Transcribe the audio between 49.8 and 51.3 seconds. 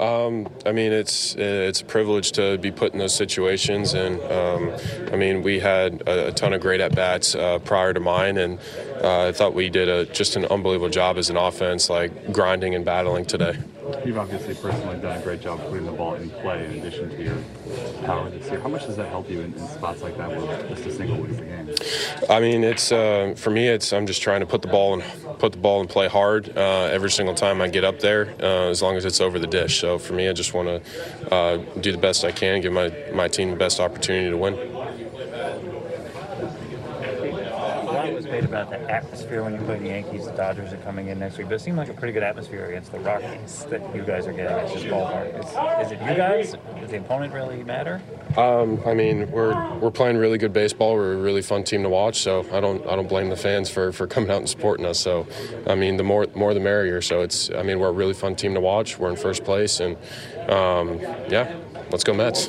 playing really good baseball. We're a